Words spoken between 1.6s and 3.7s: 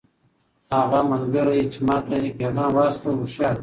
چې ما ته یې پیغام واستاوه هوښیار دی.